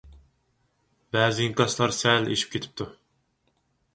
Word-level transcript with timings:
بەزى 1.15 1.43
ئىنكاسلار 1.49 1.93
سەل 1.97 2.27
ئېشىپ 2.31 2.57
كېتىپتۇ. 2.57 2.87